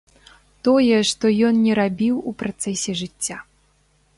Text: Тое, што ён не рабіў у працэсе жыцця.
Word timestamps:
Тое, 0.67 0.95
што 1.09 1.25
ён 1.49 1.59
не 1.65 1.73
рабіў 1.81 2.15
у 2.33 2.33
працэсе 2.41 2.91
жыцця. 3.03 3.37